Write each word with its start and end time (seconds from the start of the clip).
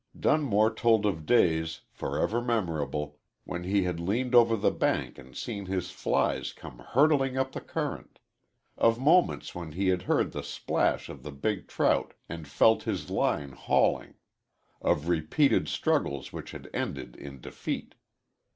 Dunmore 0.19 0.73
told 0.73 1.05
of 1.05 1.27
days, 1.27 1.81
forever 1.91 2.41
memorable, 2.41 3.19
when 3.43 3.65
he 3.65 3.83
had 3.83 3.99
leaned 3.99 4.33
over 4.33 4.55
the 4.57 4.71
bank 4.71 5.19
and 5.19 5.37
seen 5.37 5.67
his 5.67 5.91
flies 5.91 6.53
come 6.53 6.79
hurtling 6.79 7.37
up 7.37 7.51
the 7.51 7.61
current; 7.61 8.17
of 8.79 8.99
moments 8.99 9.53
when 9.53 9.73
he 9.73 9.89
had 9.89 10.01
heard 10.01 10.31
the 10.31 10.41
splash 10.41 11.07
of 11.07 11.21
the 11.21 11.31
big 11.31 11.67
trout 11.67 12.15
and 12.27 12.47
felt 12.47 12.81
his 12.81 13.11
line 13.11 13.51
hauling; 13.51 14.15
of 14.81 15.07
repeated 15.07 15.67
struggles 15.67 16.33
which 16.33 16.49
had 16.49 16.67
ended 16.73 17.15
in 17.15 17.39
defeat. 17.39 17.93